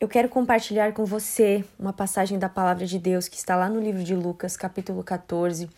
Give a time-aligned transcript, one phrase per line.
[0.00, 3.80] Eu quero compartilhar com você uma passagem da palavra de Deus que está lá no
[3.80, 5.68] livro de Lucas, capítulo 14,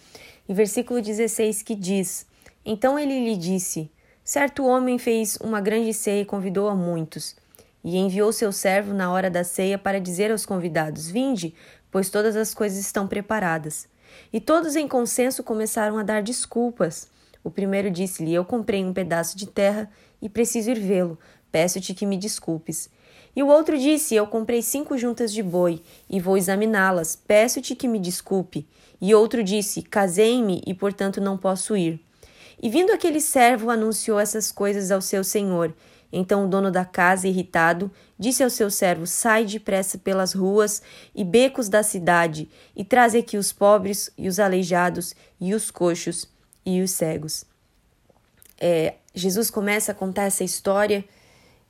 [0.46, 2.26] e versículo 16, que diz:
[2.62, 3.90] Então ele lhe disse:
[4.22, 7.34] Certo homem fez uma grande ceia e convidou a muitos,
[7.82, 11.54] e enviou seu servo na hora da ceia para dizer aos convidados: Vinde,
[11.90, 13.88] pois todas as coisas estão preparadas.
[14.30, 17.08] E todos em consenso começaram a dar desculpas.
[17.42, 19.90] O primeiro disse-lhe: Eu comprei um pedaço de terra
[20.20, 21.18] e preciso ir vê-lo.
[21.50, 22.88] Peço-te que me desculpes.
[23.34, 27.16] E o outro disse: Eu comprei cinco juntas de boi e vou examiná-las.
[27.16, 28.66] Peço-te que me desculpe.
[29.00, 32.00] E outro disse: Casei-me e, portanto, não posso ir.
[32.62, 35.74] E vindo aquele servo, anunciou essas coisas ao seu senhor.
[36.12, 40.82] Então o dono da casa, irritado, disse ao seu servo: Sai depressa pelas ruas
[41.14, 46.28] e becos da cidade e traze aqui os pobres e os aleijados e os coxos
[46.66, 47.44] e os cegos.
[48.58, 51.04] É, Jesus começa a contar essa história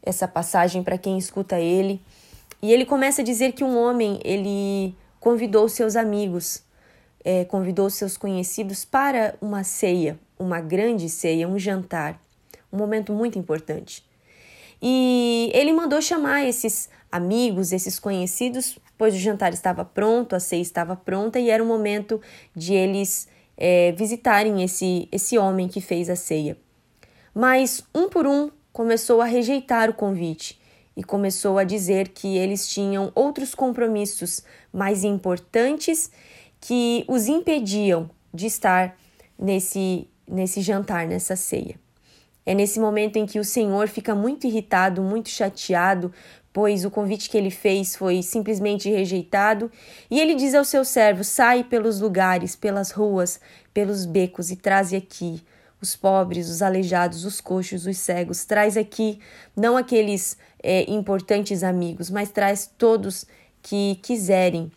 [0.02, 2.00] essa passagem para quem escuta ele.
[2.62, 6.62] E ele começa a dizer que um homem ele convidou seus amigos,
[7.24, 12.20] é, convidou seus conhecidos para uma ceia, uma grande ceia, um jantar,
[12.72, 14.04] um momento muito importante.
[14.82, 20.62] E ele mandou chamar esses amigos, esses conhecidos, pois o jantar estava pronto, a ceia
[20.62, 22.20] estava pronta e era o momento
[22.54, 26.56] de eles é, visitarem esse, esse homem que fez a ceia.
[27.34, 30.58] Mas um por um começou a rejeitar o convite
[30.96, 34.42] e começou a dizer que eles tinham outros compromissos
[34.72, 36.10] mais importantes
[36.58, 38.96] que os impediam de estar
[39.38, 41.78] nesse, nesse jantar, nessa ceia.
[42.46, 46.10] É nesse momento em que o Senhor fica muito irritado, muito chateado,
[46.50, 49.70] pois o convite que ele fez foi simplesmente rejeitado,
[50.10, 53.38] e ele diz ao seu servo: Sai pelos lugares, pelas ruas,
[53.74, 55.42] pelos becos e traze aqui
[55.80, 58.44] os pobres, os aleijados, os coxos, os cegos.
[58.44, 59.18] Traz aqui
[59.56, 63.26] não aqueles é, importantes amigos, mas traz todos
[63.62, 64.70] que quiserem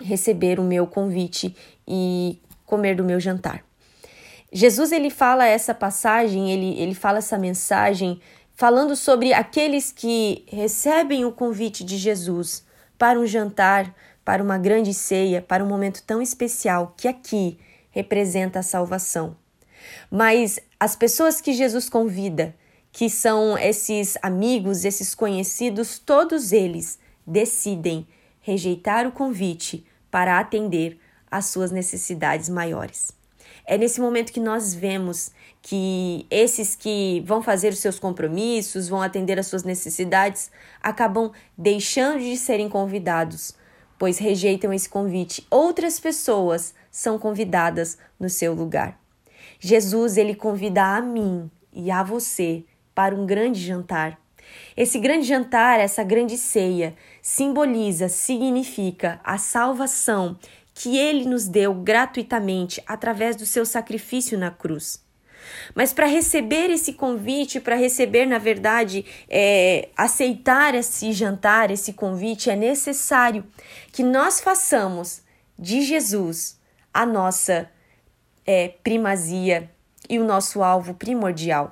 [0.00, 1.54] receber o meu convite
[1.86, 3.64] e comer do meu jantar.
[4.52, 8.20] Jesus ele fala essa passagem, ele, ele fala essa mensagem
[8.54, 12.64] falando sobre aqueles que recebem o convite de Jesus
[12.98, 17.58] para um jantar, para uma grande ceia, para um momento tão especial que aqui
[17.90, 19.36] representa a salvação.
[20.10, 22.54] Mas as pessoas que Jesus convida,
[22.92, 28.06] que são esses amigos, esses conhecidos, todos eles decidem
[28.40, 30.98] rejeitar o convite para atender
[31.30, 33.12] às suas necessidades maiores.
[33.64, 35.30] É nesse momento que nós vemos
[35.62, 40.50] que esses que vão fazer os seus compromissos, vão atender às suas necessidades,
[40.82, 43.54] acabam deixando de serem convidados,
[43.98, 45.46] pois rejeitam esse convite.
[45.50, 48.99] Outras pessoas são convidadas no seu lugar.
[49.60, 54.18] Jesus ele convida a mim e a você para um grande jantar.
[54.76, 60.36] Esse grande jantar, essa grande ceia, simboliza, significa a salvação
[60.74, 65.04] que ele nos deu gratuitamente através do seu sacrifício na cruz.
[65.74, 72.50] Mas para receber esse convite, para receber, na verdade, é, aceitar esse jantar, esse convite,
[72.50, 73.44] é necessário
[73.92, 75.22] que nós façamos
[75.58, 76.58] de Jesus
[76.92, 77.68] a nossa
[78.50, 79.70] é, primazia
[80.08, 81.70] e o nosso alvo primordial.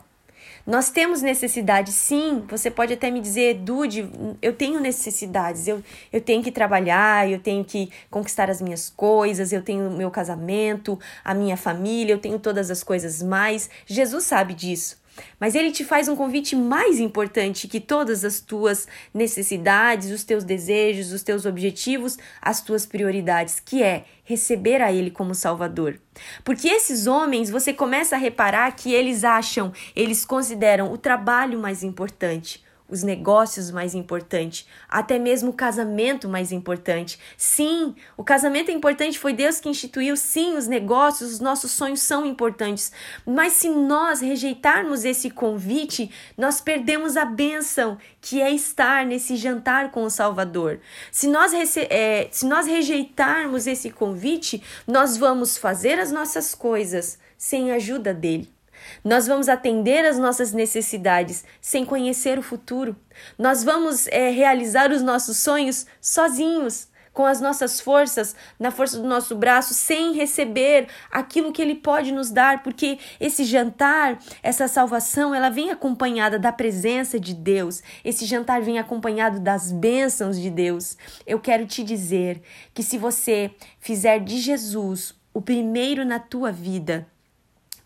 [0.64, 2.44] Nós temos necessidade, sim.
[2.48, 4.08] Você pode até me dizer, Dude,
[4.40, 9.52] eu tenho necessidades, eu, eu tenho que trabalhar, eu tenho que conquistar as minhas coisas,
[9.52, 13.68] eu tenho meu casamento, a minha família, eu tenho todas as coisas mais.
[13.86, 14.98] Jesus sabe disso.
[15.38, 20.44] Mas ele te faz um convite mais importante que todas as tuas necessidades, os teus
[20.44, 25.98] desejos, os teus objetivos, as tuas prioridades, que é receber a ele como Salvador.
[26.44, 31.82] Porque esses homens, você começa a reparar que eles acham, eles consideram o trabalho mais
[31.82, 37.19] importante, os negócios mais importantes, até mesmo o casamento mais importante.
[37.37, 40.16] Sim, o casamento é importante, foi Deus que instituiu.
[40.16, 42.91] Sim, os negócios, os nossos sonhos são importantes.
[43.26, 49.91] Mas se nós rejeitarmos esse convite, nós perdemos a bênção que é estar nesse jantar
[49.91, 50.81] com o Salvador.
[51.12, 57.70] Se nós, é, se nós rejeitarmos esse convite, nós vamos fazer as nossas coisas sem
[57.70, 58.57] a ajuda dele.
[59.04, 62.96] Nós vamos atender às nossas necessidades sem conhecer o futuro.
[63.38, 66.88] Nós vamos é, realizar os nossos sonhos sozinhos,
[67.19, 72.12] com as nossas forças, na força do nosso braço, sem receber aquilo que Ele pode
[72.12, 77.82] nos dar, porque esse jantar, essa salvação, ela vem acompanhada da presença de Deus.
[78.04, 80.96] Esse jantar vem acompanhado das bênçãos de Deus.
[81.26, 82.40] Eu quero te dizer
[82.72, 83.50] que se você
[83.81, 87.04] fizer de Jesus o primeiro na tua vida,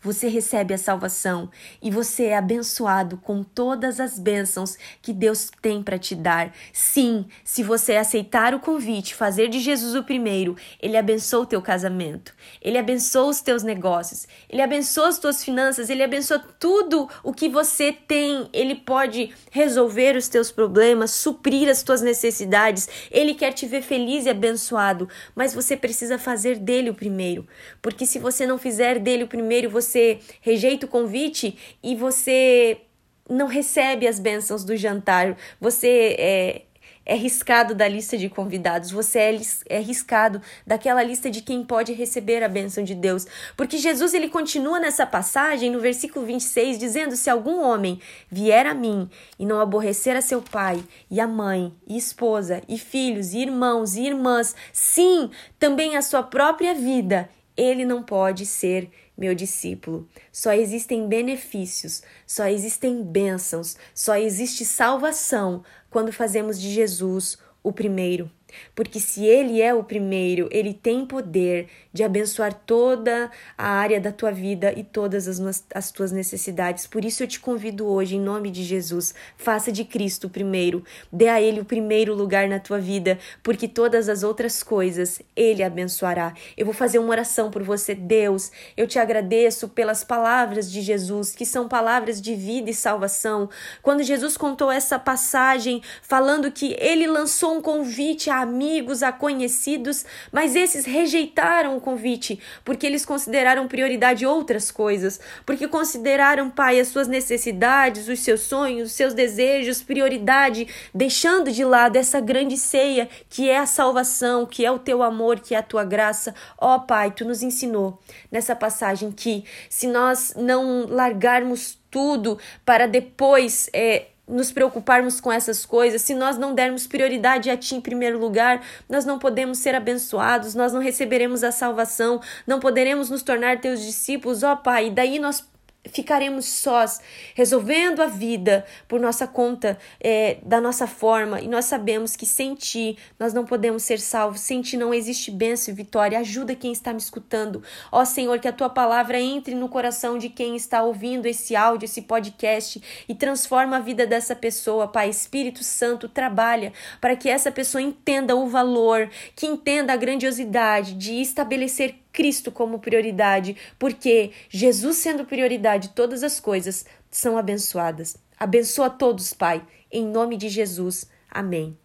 [0.03, 1.49] você recebe a salvação
[1.81, 6.53] e você é abençoado com todas as bênçãos que Deus tem para te dar.
[6.73, 11.61] Sim, se você aceitar o convite, fazer de Jesus o primeiro, ele abençoa o teu
[11.61, 17.33] casamento, ele abençoa os teus negócios, ele abençoa as tuas finanças, ele abençoa tudo o
[17.33, 18.49] que você tem.
[18.51, 22.89] Ele pode resolver os teus problemas, suprir as tuas necessidades.
[23.09, 27.47] Ele quer te ver feliz e abençoado, mas você precisa fazer dele o primeiro,
[27.81, 29.92] porque se você não fizer dele o primeiro, você
[30.41, 32.81] rejeita o convite e você
[33.29, 35.37] não recebe as bênçãos do jantar.
[35.59, 36.61] Você é,
[37.05, 41.93] é riscado da lista de convidados, você é, é riscado daquela lista de quem pode
[41.93, 43.25] receber a bênção de Deus.
[43.57, 47.99] Porque Jesus ele continua nessa passagem, no versículo 26, dizendo: Se algum homem
[48.29, 52.77] vier a mim e não aborrecer a seu pai, e a mãe, e esposa, e
[52.77, 55.29] filhos, e irmãos, e irmãs, sim,
[55.59, 60.07] também a sua própria vida, ele não pode ser meu discípulo.
[60.31, 68.29] Só existem benefícios, só existem bênçãos, só existe salvação quando fazemos de Jesus o primeiro.
[68.75, 74.11] Porque se ele é o primeiro, ele tem poder de abençoar toda a área da
[74.11, 76.87] tua vida e todas as, as tuas necessidades.
[76.87, 80.83] Por isso eu te convido hoje, em nome de Jesus, faça de Cristo o primeiro,
[81.11, 85.61] dê a ele o primeiro lugar na tua vida, porque todas as outras coisas ele
[85.61, 86.33] abençoará.
[86.57, 88.51] Eu vou fazer uma oração por você, Deus.
[88.75, 93.49] Eu te agradeço pelas palavras de Jesus, que são palavras de vida e salvação.
[93.81, 100.05] Quando Jesus contou essa passagem falando que ele lançou um convite a amigos, a conhecidos,
[100.31, 107.07] mas esses rejeitaram convite, porque eles consideraram prioridade outras coisas, porque consideraram, Pai, as suas
[107.07, 113.49] necessidades, os seus sonhos, os seus desejos, prioridade, deixando de lado essa grande ceia que
[113.49, 116.33] é a salvação, que é o teu amor, que é a tua graça.
[116.57, 117.99] Ó, oh, Pai, tu nos ensinou
[118.31, 125.65] nessa passagem que se nós não largarmos tudo para depois é, nos preocuparmos com essas
[125.65, 129.75] coisas, se nós não dermos prioridade a Ti em primeiro lugar, nós não podemos ser
[129.75, 134.87] abençoados, nós não receberemos a salvação, não poderemos nos tornar Teus discípulos, ó Pai.
[134.87, 135.45] E daí nós
[135.91, 137.01] ficaremos sós,
[137.35, 142.55] resolvendo a vida por nossa conta, é, da nossa forma, e nós sabemos que sem
[142.55, 146.19] Ti nós não podemos ser salvos, sem Ti não existe bênção e vitória.
[146.19, 147.61] Ajuda quem está me escutando.
[147.91, 151.85] Ó Senhor, que a Tua palavra entre no coração de quem está ouvindo esse áudio,
[151.85, 155.09] esse podcast, e transforma a vida dessa pessoa, Pai.
[155.09, 161.21] Espírito Santo, trabalha para que essa pessoa entenda o valor, que entenda a grandiosidade de
[161.21, 168.15] estabelecer Cristo como prioridade, porque Jesus sendo prioridade, todas as coisas são abençoadas.
[168.39, 171.09] Abençoa todos, Pai, em nome de Jesus.
[171.29, 171.77] Amém.